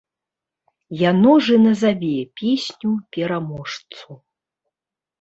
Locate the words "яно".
1.09-1.33